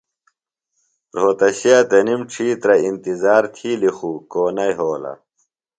رہوتشیہ 1.15 1.79
تنِم 1.89 2.21
ڇھیترہ 2.31 2.75
ا 2.83 2.89
نتظار 2.93 3.43
تھِیلیۡ 3.55 3.95
خو 3.97 4.11
کو 4.31 4.43
نہ 4.55 4.63
یھولہ۔ 4.75 5.13